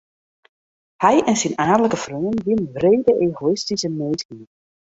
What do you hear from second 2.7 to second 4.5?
wrede egoïstyske minsken.